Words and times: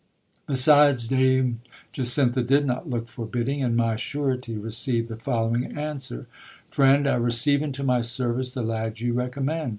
Besides, 0.47 1.07
Dame 1.09 1.61
Jacintha 1.93 2.41
did 2.41 2.65
not 2.65 2.89
look 2.89 3.07
forbidding, 3.07 3.61
and 3.61 3.77
my 3.77 3.95
surety 3.97 4.57
received 4.57 5.09
the 5.09 5.15
following 5.15 5.77
answer: 5.77 6.25
Friend, 6.71 7.07
I 7.07 7.13
receive 7.17 7.61
into 7.61 7.83
my 7.83 8.01
service 8.01 8.49
the 8.49 8.63
lad 8.63 8.99
you 8.99 9.13
recommend. 9.13 9.69